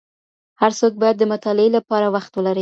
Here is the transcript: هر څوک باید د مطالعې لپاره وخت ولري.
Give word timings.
هر 0.61 0.71
څوک 0.79 0.93
باید 1.01 1.15
د 1.19 1.23
مطالعې 1.33 1.69
لپاره 1.77 2.07
وخت 2.15 2.31
ولري. 2.35 2.59